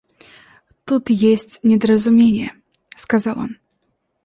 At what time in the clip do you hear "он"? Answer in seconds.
3.37-3.57